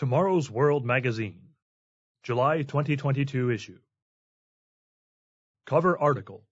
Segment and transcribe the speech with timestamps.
[0.00, 1.42] Tomorrow's World Magazine,
[2.22, 3.78] July 2022 issue.
[5.66, 6.42] Cover article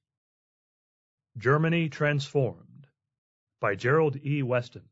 [1.38, 2.86] Germany Transformed
[3.58, 4.42] by Gerald E.
[4.42, 4.84] Weston.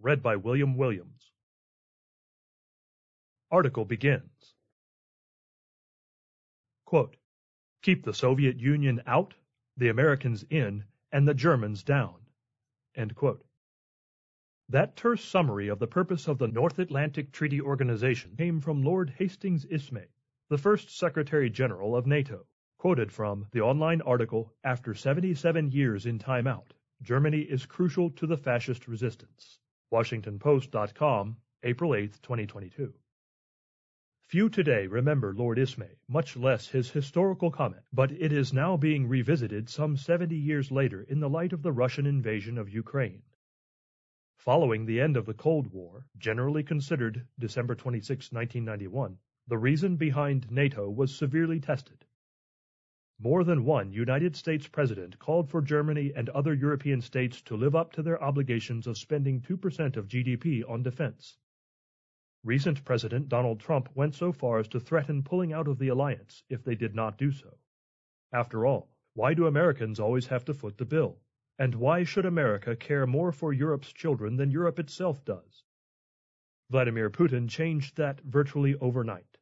[0.00, 1.30] Read by William Williams.
[3.50, 4.54] Article begins.
[6.86, 7.18] Quote,
[7.82, 9.34] Keep the Soviet Union out,
[9.76, 12.14] the Americans in, and the Germans down.
[12.94, 13.45] End quote.
[14.68, 19.10] That terse summary of the purpose of the North Atlantic Treaty Organization came from Lord
[19.10, 20.08] Hastings Ismay,
[20.48, 26.18] the first Secretary General of NATO, quoted from the online article After 77 Years in
[26.18, 29.60] Time Out, Germany is Crucial to the Fascist Resistance.
[29.92, 32.92] WashingtonPost.com, April 8, 2022.
[34.22, 39.06] Few today remember Lord Ismay, much less his historical comment, but it is now being
[39.06, 43.22] revisited some 70 years later in the light of the Russian invasion of Ukraine.
[44.36, 50.50] Following the end of the Cold War, generally considered December 26, 1991, the reason behind
[50.50, 52.04] NATO was severely tested.
[53.18, 57.74] More than one United States president called for Germany and other European states to live
[57.74, 61.38] up to their obligations of spending 2% of GDP on defense.
[62.44, 66.44] Recent President Donald Trump went so far as to threaten pulling out of the alliance
[66.50, 67.58] if they did not do so.
[68.32, 71.18] After all, why do Americans always have to foot the bill?
[71.58, 75.64] And why should America care more for Europe's children than Europe itself does?
[76.68, 79.38] Vladimir Putin changed that virtually overnight.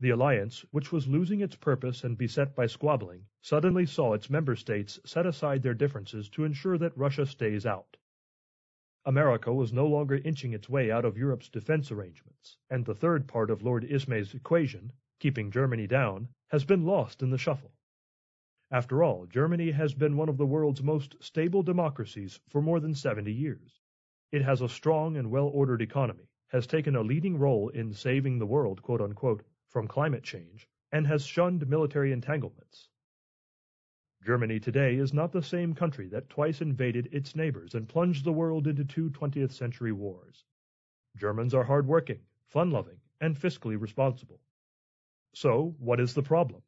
[0.00, 4.56] The alliance, which was losing its purpose and beset by squabbling, suddenly saw its member
[4.56, 7.96] states set aside their differences to ensure that Russia stays out.
[9.04, 13.28] America was no longer inching its way out of Europe's defense arrangements, and the third
[13.28, 17.72] part of Lord Ismay's equation, keeping Germany down, has been lost in the shuffle.
[18.70, 22.94] After all, Germany has been one of the world's most stable democracies for more than
[22.94, 23.80] 70 years.
[24.32, 28.46] It has a strong and well-ordered economy, has taken a leading role in saving the
[28.46, 32.88] world, quote unquote, from climate change, and has shunned military entanglements.
[34.24, 38.32] Germany today is not the same country that twice invaded its neighbors and plunged the
[38.32, 40.44] world into two 20th century wars.
[41.16, 44.40] Germans are hardworking, fun-loving, and fiscally responsible.
[45.34, 46.62] So, what is the problem?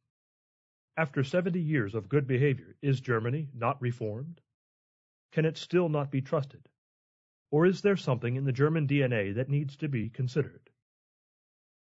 [0.98, 4.40] After 70 years of good behavior, is Germany not reformed?
[5.30, 6.68] Can it still not be trusted?
[7.52, 10.70] Or is there something in the German DNA that needs to be considered?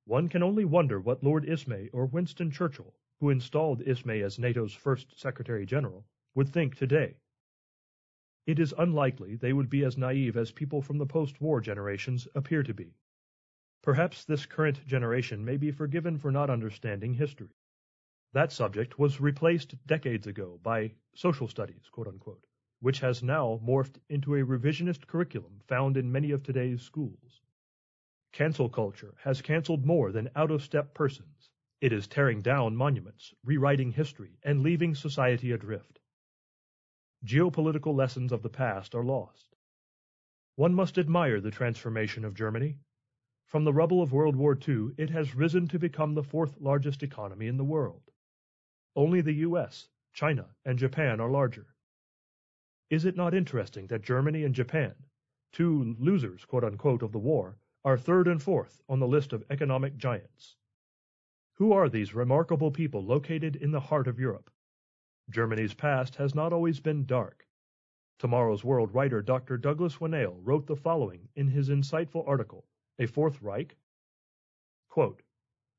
[0.05, 4.75] One can only wonder what Lord Ismay or Winston Churchill, who installed Ismay as NATO's
[4.75, 7.17] first Secretary General, would think today.
[8.45, 12.63] It is unlikely they would be as naive as people from the post-war generations appear
[12.65, 12.93] to be.
[13.81, 17.57] Perhaps this current generation may be forgiven for not understanding history.
[18.33, 22.45] That subject was replaced decades ago by social studies, quote unquote,
[22.81, 27.41] which has now morphed into a revisionist curriculum found in many of today's schools.
[28.33, 31.51] Cancel culture has canceled more than out-of-step persons.
[31.81, 35.99] It is tearing down monuments, rewriting history, and leaving society adrift.
[37.25, 39.57] Geopolitical lessons of the past are lost.
[40.57, 42.77] One must admire the transformation of Germany.
[43.47, 47.03] From the rubble of World War II, it has risen to become the fourth largest
[47.03, 48.03] economy in the world.
[48.97, 51.67] Only the US, China, and Japan are larger.
[52.89, 54.95] Is it not interesting that Germany and Japan,
[55.53, 59.45] two losers, quote unquote, of the war, are third and fourth on the list of
[59.51, 60.57] economic giants?
[61.57, 64.51] Who are these remarkable people located in the heart of Europe?
[65.29, 67.47] Germany's past has not always been dark.
[68.19, 69.59] Tomorrow's World writer Dr.
[69.59, 72.67] Douglas Winnail wrote the following in his insightful article,
[72.99, 73.77] A Fourth Reich?
[74.89, 75.21] Quote,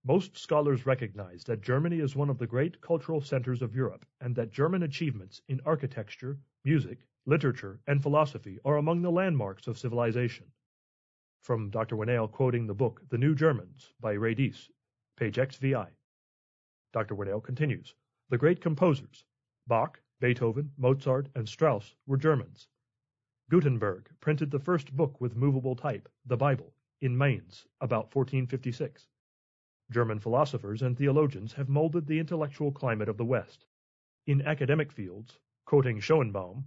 [0.08, 4.34] most scholars recognize that Germany is one of the great cultural centers of Europe and
[4.34, 10.46] that German achievements in architecture, music, literature, and philosophy are among the landmarks of civilization.
[11.42, 11.98] From Dr.
[11.98, 14.70] Winnail quoting the book The New Germans by Dees,
[15.18, 15.90] page XVI.
[16.94, 17.14] Dr.
[17.14, 17.94] Winnail continues,
[18.30, 19.26] The great composers,
[19.68, 22.70] Bach, Beethoven, Mozart, and Strauss were Germans.
[23.50, 29.10] Gutenberg printed the first book with movable type, the Bible, in Mainz about 1456.
[29.90, 33.66] German philosophers and theologians have molded the intellectual climate of the West.
[34.26, 36.66] In academic fields, quoting Schoenbaum,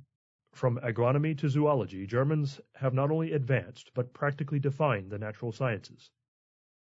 [0.52, 6.10] from agronomy to zoology, Germans have not only advanced but practically defined the natural sciences.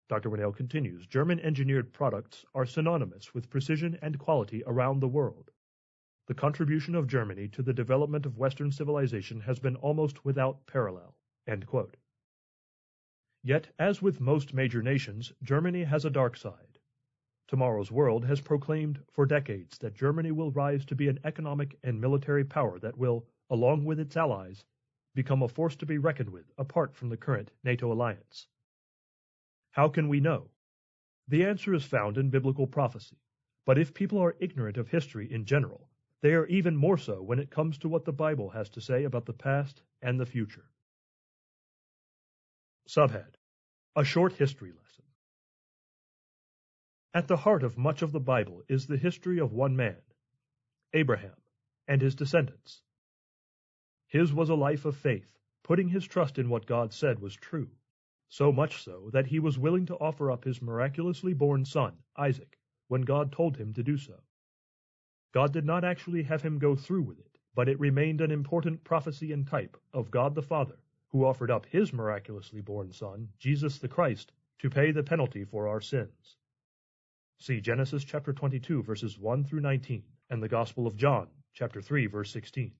[0.07, 0.29] Dr.
[0.29, 5.51] Winnail continues, German engineered products are synonymous with precision and quality around the world.
[6.27, 11.15] The contribution of Germany to the development of Western civilization has been almost without parallel.
[13.43, 16.77] Yet, as with most major nations, Germany has a dark side.
[17.47, 22.01] Tomorrow's World has proclaimed for decades that Germany will rise to be an economic and
[22.01, 24.65] military power that will, along with its allies,
[25.15, 28.47] become a force to be reckoned with apart from the current NATO alliance.
[29.71, 30.51] How can we know?
[31.27, 33.17] The answer is found in biblical prophecy.
[33.65, 35.89] But if people are ignorant of history in general,
[36.21, 39.05] they are even more so when it comes to what the Bible has to say
[39.05, 40.65] about the past and the future.
[42.89, 43.35] Subhead
[43.95, 45.05] A Short History Lesson
[47.13, 50.01] At the heart of much of the Bible is the history of one man,
[50.93, 51.35] Abraham,
[51.87, 52.81] and his descendants.
[54.07, 57.69] His was a life of faith, putting his trust in what God said was true
[58.27, 62.57] so much so that he was willing to offer up his miraculously born son, Isaac,
[62.87, 64.19] when God told him to do so.
[65.31, 68.83] God did not actually have him go through with it, but it remained an important
[68.83, 70.79] prophecy and type of God the Father,
[71.09, 75.67] who offered up his miraculously born son, Jesus the Christ, to pay the penalty for
[75.67, 76.37] our sins.
[77.37, 82.07] See Genesis chapter 22 verses 1 through 19 and the Gospel of John chapter 3
[82.07, 82.73] verse 16.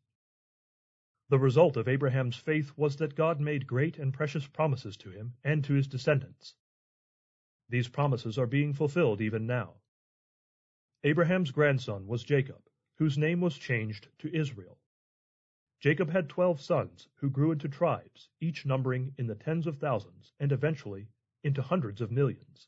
[1.30, 5.36] The result of Abraham's faith was that God made great and precious promises to him
[5.44, 6.56] and to his descendants.
[7.70, 9.76] These promises are being fulfilled even now.
[11.04, 12.62] Abraham's grandson was Jacob,
[12.98, 14.78] whose name was changed to Israel.
[15.81, 20.34] Jacob had twelve sons who grew into tribes, each numbering in the tens of thousands
[20.38, 21.08] and eventually
[21.42, 22.68] into hundreds of millions.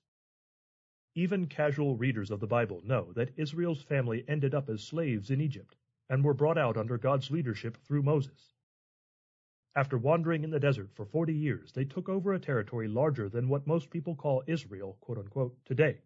[1.13, 5.41] Even casual readers of the Bible know that Israel's family ended up as slaves in
[5.41, 5.75] Egypt
[6.09, 8.53] and were brought out under God's leadership through Moses.
[9.75, 13.49] After wandering in the desert for 40 years, they took over a territory larger than
[13.49, 15.99] what most people call Israel unquote, today.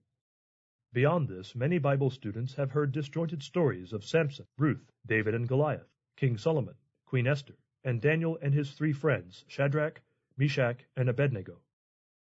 [0.91, 5.91] Beyond this, many Bible students have heard disjointed stories of Samson, Ruth, David and Goliath,
[6.15, 6.73] King Solomon,
[7.05, 10.01] Queen Esther, and Daniel and his three friends, Shadrach,
[10.37, 11.61] Meshach, and Abednego.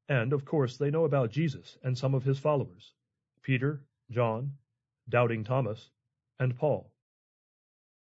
[0.09, 2.93] And, of course, they know about Jesus and some of his followers
[3.43, 4.59] Peter, John,
[5.09, 5.91] Doubting Thomas,
[6.39, 6.93] and Paul.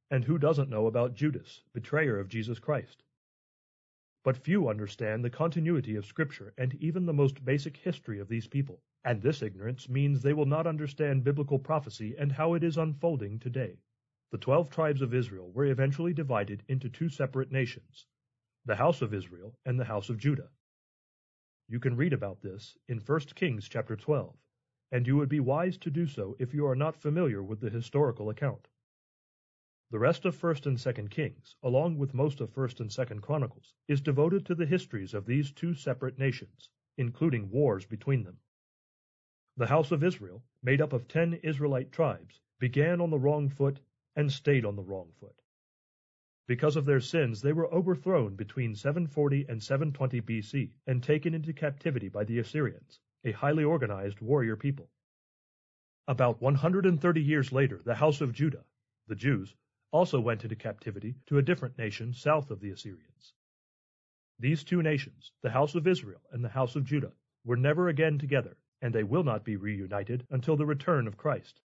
[0.10, 3.04] And who doesn't know about Judas, betrayer of Jesus Christ?
[4.24, 8.48] But few understand the continuity of Scripture and even the most basic history of these
[8.48, 12.78] people, and this ignorance means they will not understand biblical prophecy and how it is
[12.78, 13.80] unfolding today.
[14.34, 18.08] The twelve tribes of Israel were eventually divided into two separate nations,
[18.66, 20.50] the house of Israel and the house of Judah.
[21.68, 24.36] You can read about this in 1 Kings chapter 12,
[24.92, 27.70] and you would be wise to do so if you are not familiar with the
[27.70, 28.68] historical account.
[29.92, 33.76] The rest of First and Second Kings, along with most of First and Second Chronicles,
[33.88, 38.40] is devoted to the histories of these two separate nations, including wars between them.
[39.58, 43.80] The house of Israel, made up of ten Israelite tribes, began on the wrong foot
[44.16, 45.36] and stayed on the wrong foot.
[46.46, 51.54] Because of their sins, they were overthrown between 740 and 720 BC and taken into
[51.54, 54.90] captivity by the Assyrians, a highly organized warrior people.
[56.08, 58.66] About 130 years later, the house of Judah,
[59.08, 59.56] the Jews,
[59.92, 63.34] also went into captivity to a different nation south of the Assyrians.
[64.38, 67.14] These two nations, the house of Israel and the house of Judah,
[67.46, 71.62] were never again together, and they will not be reunited until the return of Christ.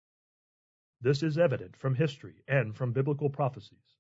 [1.01, 3.97] This is evident from history and from biblical prophecies.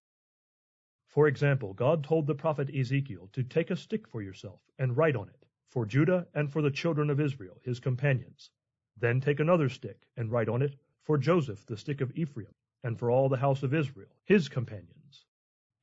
[1.09, 5.17] For example, God told the prophet Ezekiel to take a stick for yourself and write
[5.17, 8.51] on it, for Judah and for the children of Israel, his companions.
[8.97, 12.99] Then take another stick and write on it, for Joseph, the stick of Ephraim, and
[12.99, 15.27] for all the house of Israel, his companions.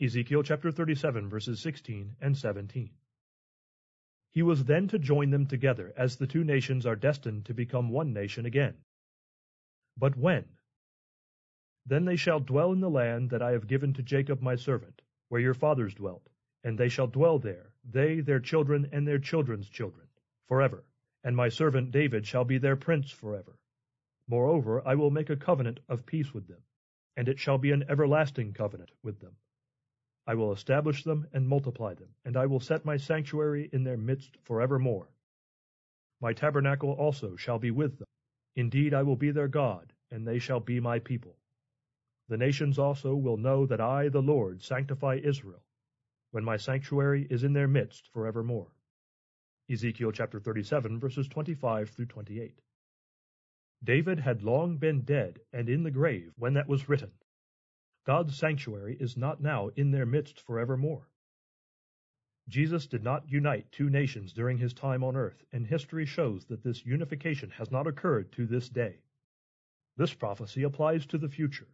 [0.01, 2.91] Ezekiel chapter 37 verses 16 and 17.
[4.31, 7.89] He was then to join them together as the two nations are destined to become
[7.89, 8.75] one nation again.
[9.95, 10.45] But when?
[11.85, 15.01] Then they shall dwell in the land that I have given to Jacob my servant,
[15.29, 16.29] where your fathers dwelt,
[16.63, 20.07] and they shall dwell there, they, their children, and their children's children,
[20.47, 20.83] forever.
[21.23, 23.57] And my servant David shall be their prince forever.
[24.27, 26.63] Moreover, I will make a covenant of peace with them
[27.15, 29.35] and it shall be an everlasting covenant with them.
[30.25, 33.97] I will establish them and multiply them, and I will set my sanctuary in their
[33.97, 35.09] midst forevermore.
[36.21, 38.07] My tabernacle also shall be with them.
[38.55, 41.35] Indeed, I will be their God, and they shall be my people.
[42.29, 45.63] The nations also will know that I, the Lord, sanctify Israel,
[46.31, 48.71] when my sanctuary is in their midst for evermore.
[49.69, 52.61] Ezekiel chapter 37, verses 25 through 28.
[53.83, 57.11] David had long been dead and in the grave when that was written.
[58.05, 61.09] God's sanctuary is not now in their midst forevermore.
[62.49, 66.63] Jesus did not unite two nations during his time on earth, and history shows that
[66.63, 68.99] this unification has not occurred to this day.
[69.95, 71.67] This prophecy applies to the future.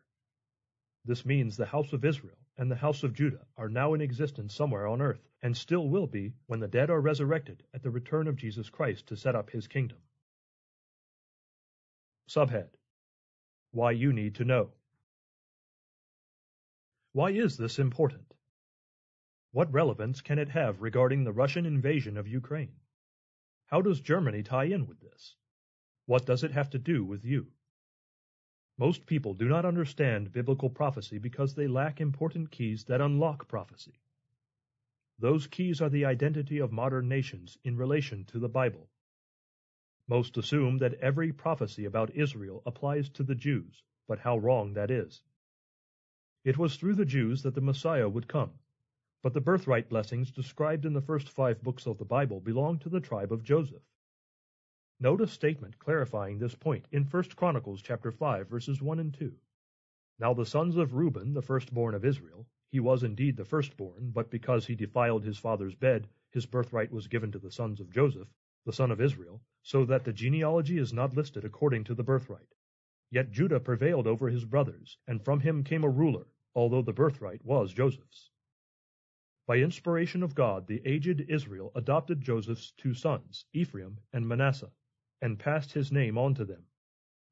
[1.06, 4.54] This means the house of Israel and the house of Judah are now in existence
[4.54, 8.28] somewhere on earth, and still will be when the dead are resurrected at the return
[8.28, 9.98] of Jesus Christ to set up his kingdom.
[12.28, 12.68] Subhead
[13.72, 14.72] Why you need to know.
[17.14, 18.34] Why is this important?
[19.52, 22.76] What relevance can it have regarding the Russian invasion of Ukraine?
[23.68, 25.36] How does Germany tie in with this?
[26.06, 27.48] What does it have to do with you?
[28.80, 34.00] Most people do not understand biblical prophecy because they lack important keys that unlock prophecy.
[35.20, 38.90] Those keys are the identity of modern nations in relation to the Bible.
[40.08, 44.90] Most assume that every prophecy about Israel applies to the Jews, but how wrong that
[44.90, 45.22] is.
[46.46, 48.54] It was through the Jews that the Messiah would come,
[49.22, 52.88] but the birthright blessings described in the first five books of the Bible belong to
[52.88, 53.84] the tribe of Joseph.
[55.02, 59.34] Note a statement clarifying this point in 1 Chronicles chapter 5 verses 1 and 2.
[60.20, 64.30] Now the sons of Reuben, the firstborn of Israel, he was indeed the firstborn, but
[64.30, 68.28] because he defiled his father's bed, his birthright was given to the sons of Joseph,
[68.66, 72.54] the son of Israel, so that the genealogy is not listed according to the birthright.
[73.10, 77.46] Yet Judah prevailed over his brothers, and from him came a ruler, although the birthright
[77.46, 78.32] was Joseph's.
[79.48, 84.74] By inspiration of God, the aged Israel adopted Joseph's two sons, Ephraim and Manasseh
[85.22, 86.64] and passed his name on to them.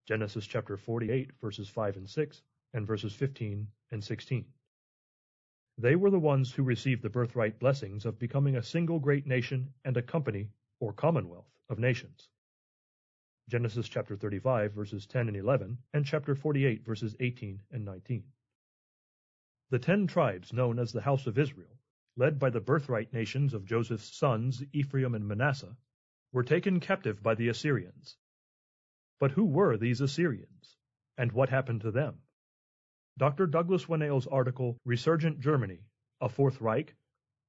[0.08, 2.42] Genesis chapter 48, verses 5 and 6,
[2.74, 4.46] and verses 15 and 16.
[5.78, 9.74] They were the ones who received the birthright blessings of becoming a single great nation
[9.86, 12.30] and a company or commonwealth of nations.
[13.50, 18.24] Genesis chapter 35, verses 10 and 11, and chapter 48, verses 18 and 19.
[19.70, 21.78] The ten tribes known as the house of Israel,
[22.16, 25.78] led by the birthright nations of Joseph's sons Ephraim and Manasseh,
[26.38, 28.16] were taken captive by the Assyrians.
[29.20, 30.78] But who were these Assyrians,
[31.18, 32.20] and what happened to them?
[33.18, 33.48] Dr.
[33.48, 35.80] Douglas Winnail's article, Resurgent Germany,
[36.22, 36.94] A Fourth Reich,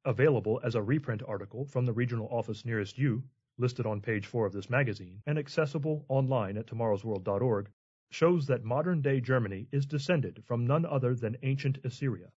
[0.07, 3.25] available as a reprint article from the regional office nearest you,
[3.59, 7.69] listed on page 4 of this magazine, and accessible online at tomorrowsworld.org,
[8.09, 12.31] shows that modern-day Germany is descended from none other than ancient Assyria.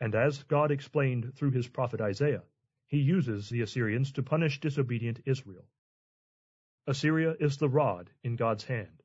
[0.00, 2.44] And as God explained through his prophet Isaiah,
[2.90, 5.64] he uses the Assyrians to punish disobedient Israel.
[6.88, 9.02] Assyria is the rod in God's hand.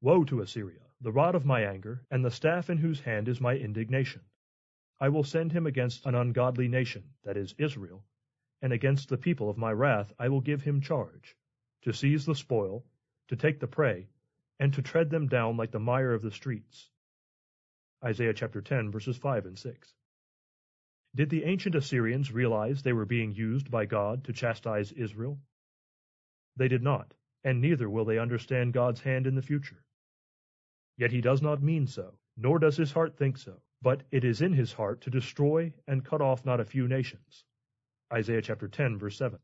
[0.00, 3.40] Woe to Assyria, the rod of my anger, and the staff in whose hand is
[3.40, 4.22] my indignation.
[5.00, 8.04] I will send him against an ungodly nation, that is, Israel,
[8.62, 11.36] and against the people of my wrath I will give him charge,
[11.82, 12.84] to seize the spoil,
[13.26, 14.08] to take the prey,
[14.60, 16.90] and to tread them down like the mire of the streets.
[18.04, 19.94] Isaiah chapter 10, verses 5 and 6.
[21.14, 25.40] Did the ancient Assyrians realize they were being used by God to chastise Israel?
[26.56, 29.82] They did not, and neither will they understand God's hand in the future.
[30.96, 34.42] Yet he does not mean so, nor does his heart think so, but it is
[34.42, 37.44] in his heart to destroy and cut off not a few nations.
[38.12, 39.38] Isaiah chapter 10 verse 7.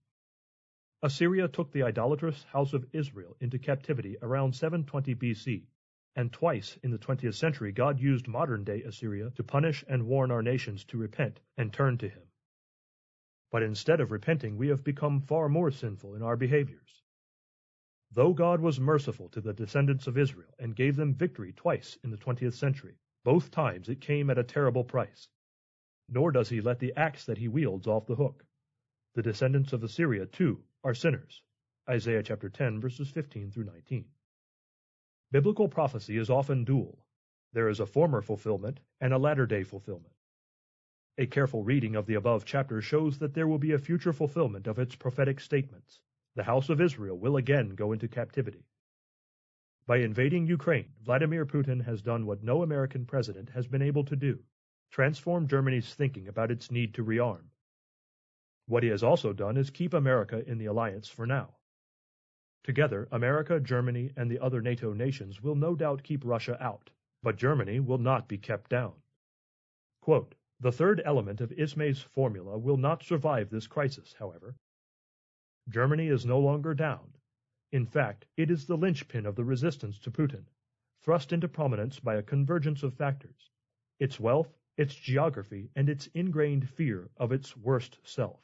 [1.02, 5.64] Assyria took the idolatrous house of Israel into captivity around 720 BC
[6.16, 10.30] and twice in the 20th century, God used modern day Assyria to punish and warn
[10.30, 12.23] our nations to repent and turn to Him.
[13.50, 17.02] But instead of repenting, we have become far more sinful in our behaviors.
[18.12, 22.11] Though God was merciful to the descendants of Israel and gave them victory twice in
[22.11, 25.28] the 20th century, both times it came at a terrible price.
[26.09, 28.44] Nor does He let the axe that He wields off the hook.
[29.14, 31.42] The descendants of Assyria, too, are sinners.
[31.88, 34.04] Isaiah chapter 10, verses 15 through 19.
[35.34, 36.96] Biblical prophecy is often dual.
[37.52, 40.14] There is a former fulfillment and a latter-day fulfillment.
[41.18, 44.68] A careful reading of the above chapter shows that there will be a future fulfillment
[44.68, 45.98] of its prophetic statements.
[46.36, 48.64] The house of Israel will again go into captivity.
[49.88, 54.14] By invading Ukraine, Vladimir Putin has done what no American president has been able to
[54.14, 54.38] do
[54.92, 57.42] transform Germany's thinking about its need to rearm.
[58.66, 61.56] What he has also done is keep America in the alliance for now.
[62.64, 66.90] Together, America, Germany, and the other NATO nations will no doubt keep Russia out,
[67.23, 68.94] but Germany will not be kept down.
[70.00, 74.56] Quote, the third element of Ismay's formula will not survive this crisis, however.
[75.68, 77.12] Germany is no longer down.
[77.71, 80.47] In fact, it is the linchpin of the resistance to Putin,
[81.02, 83.50] thrust into prominence by a convergence of factors
[83.99, 88.40] its wealth, its geography, and its ingrained fear of its worst self.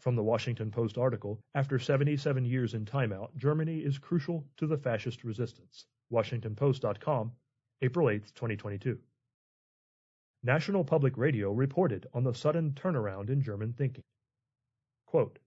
[0.00, 4.76] From the Washington Post article, after 77 years in timeout, Germany is crucial to the
[4.76, 5.86] fascist resistance.
[6.12, 7.32] WashingtonPost.com,
[7.82, 9.00] April 8, 2022.
[10.44, 14.04] National Public Radio reported on the sudden turnaround in German thinking.
[15.06, 15.40] Quote,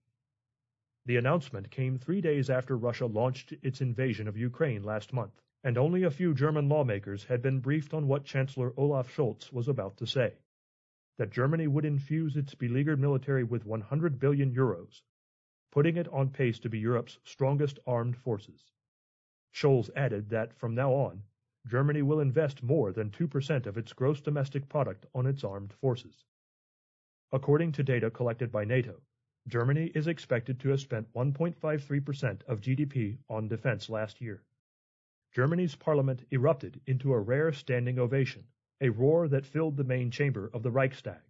[1.06, 5.78] the announcement came three days after Russia launched its invasion of Ukraine last month, and
[5.78, 9.96] only a few German lawmakers had been briefed on what Chancellor Olaf Scholz was about
[9.96, 10.34] to say
[11.18, 15.02] that Germany would infuse its beleaguered military with 100 billion euros,
[15.70, 18.64] putting it on pace to be Europe's strongest armed forces.
[19.52, 21.22] Scholz added that from now on,
[21.66, 26.24] Germany will invest more than 2% of its gross domestic product on its armed forces.
[27.30, 29.00] According to data collected by NATO,
[29.48, 34.42] Germany is expected to have spent 1.53% of GDP on defense last year.
[35.32, 38.44] Germany's parliament erupted into a rare standing ovation,
[38.82, 41.22] a roar that filled the main chamber of the Reichstag,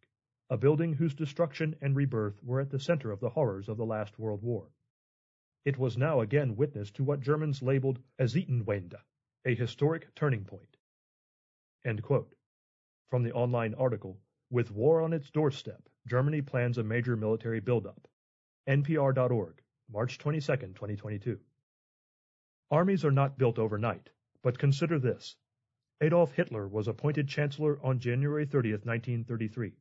[0.49, 3.85] a building whose destruction and rebirth were at the center of the horrors of the
[3.85, 4.71] last World War.
[5.67, 8.97] It was now again witness to what Germans labeled Zeitenwende,
[9.45, 10.79] a historic turning point.
[13.11, 14.19] From the online article,
[14.51, 18.09] With War on its Doorstep, Germany plans a major military buildup.
[18.67, 21.39] NPR.org, March 22, 2022.
[22.71, 24.09] Armies are not built overnight,
[24.43, 25.37] but consider this.
[26.05, 29.73] Adolf Hitler was appointed Chancellor on January 30, 1933.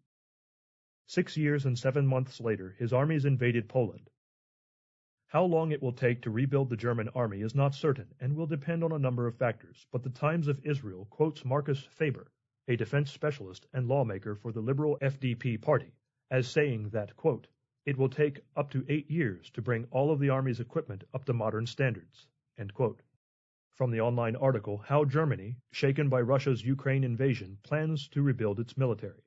[1.07, 4.07] Six years and seven months later, his armies invaded Poland.
[5.25, 8.45] How long it will take to rebuild the German army is not certain and will
[8.45, 12.31] depend on a number of factors, but the Times of Israel quotes Marcus Faber,
[12.67, 15.91] a defense specialist and lawmaker for the liberal FDP party,
[16.29, 17.47] as saying that, quote,
[17.87, 21.25] it will take up to eight years to bring all of the Army's equipment up
[21.25, 22.27] to modern standards.
[23.75, 28.77] From the online article, How Germany, Shaken by Russia's Ukraine Invasion, Plans to Rebuild Its
[28.77, 29.23] Military.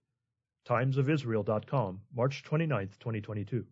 [0.66, 3.66] TimesofIsrael.com, March 29, 2022.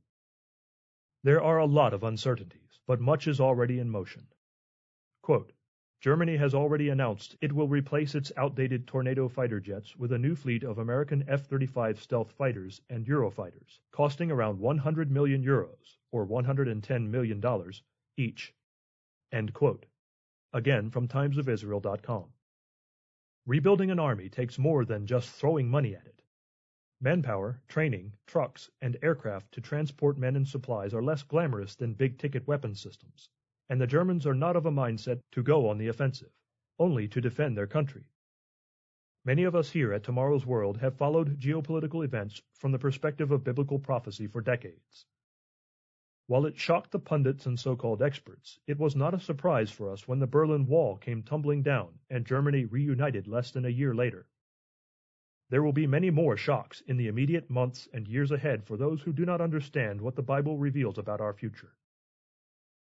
[1.24, 4.26] There are a lot of uncertainties, but much is already in motion.
[5.22, 5.52] Quote,
[6.00, 10.34] Germany has already announced it will replace its outdated Tornado fighter jets with a new
[10.34, 17.08] fleet of American F-35 stealth fighters and Eurofighters, costing around 100 million euros, or $110
[17.08, 17.40] million,
[18.16, 18.52] each.
[19.30, 19.86] End quote.
[20.52, 22.32] Again from timesofisrael.com.
[23.47, 26.23] Rebuilding an army takes more than just throwing money at it.
[27.00, 32.47] Manpower, training, trucks, and aircraft to transport men and supplies are less glamorous than big-ticket
[32.47, 33.28] weapon systems
[33.73, 36.28] and the Germans are not of a mindset to go on the offensive,
[36.78, 38.04] only to defend their country.
[39.25, 43.44] Many of us here at Tomorrow's World have followed geopolitical events from the perspective of
[43.44, 45.06] biblical prophecy for decades.
[46.32, 50.09] While it shocked the pundits and so-called experts, it was not a surprise for us
[50.09, 54.26] when the Berlin Wall came tumbling down and Germany reunited less than a year later.
[55.50, 59.02] There will be many more shocks in the immediate months and years ahead for those
[59.02, 61.74] who do not understand what the Bible reveals about our future.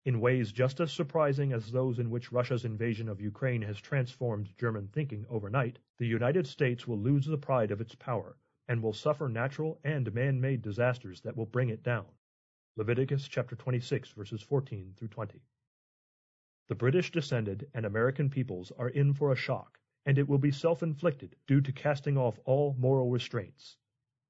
[0.04, 4.56] In ways just as surprising as those in which Russia's invasion of Ukraine has transformed
[4.58, 8.36] German thinking overnight, the United States will lose the pride of its power
[8.68, 12.06] and will suffer natural and man-made disasters that will bring it down.
[12.80, 15.42] Leviticus chapter 26 verses 14 through 20.
[16.70, 20.50] The British descended and American peoples are in for a shock, and it will be
[20.50, 23.76] self-inflicted due to casting off all moral restraints.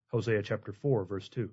[0.08, 1.48] Hosea chapter 4 verse 2.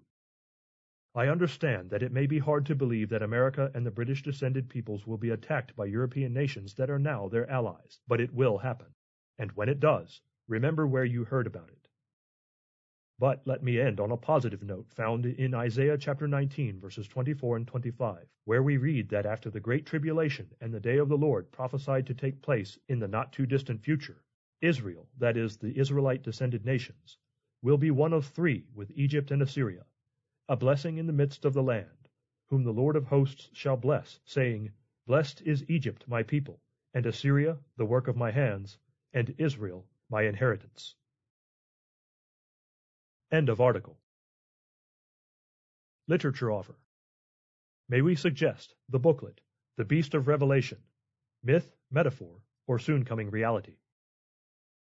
[1.14, 4.68] I understand that it may be hard to believe that America and the British descended
[4.68, 8.58] peoples will be attacked by European nations that are now their allies, but it will
[8.58, 8.88] happen.
[9.38, 11.87] And when it does, remember where you heard about it.
[13.20, 17.58] But let me end on a positive note found in Isaiah chapter 19 verses 24
[17.58, 21.18] and 25, where we read that after the great tribulation and the day of the
[21.18, 24.24] Lord prophesied to take place in the not too distant future,
[24.62, 27.18] Israel, that is, the Israelite descended nations,
[27.64, 29.88] will be one of three with Egypt and Assyria,
[30.48, 32.10] a blessing in the midst of the land,
[32.46, 34.72] whom the Lord of hosts shall bless, saying,
[35.08, 36.62] Blessed is Egypt my people,
[36.94, 38.78] and Assyria the work of my hands,
[39.12, 40.94] and Israel my inheritance.
[43.30, 43.98] End of article.
[46.08, 46.76] Literature offer.
[47.90, 49.42] May we suggest the booklet,
[49.76, 50.78] The Beast of Revelation,
[51.44, 53.76] Myth, Metaphor, or Soon Coming Reality.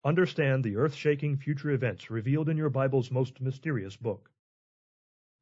[0.04, 4.30] Understand the earth-shaking future events revealed in your Bible's most mysterious book.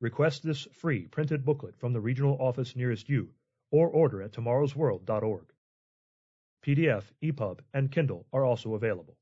[0.01, 3.29] Request this free printed booklet from the regional office nearest you
[3.71, 5.53] or order at tomorrowsworld.org.
[6.65, 9.19] PDF, EPUB, and Kindle are also available.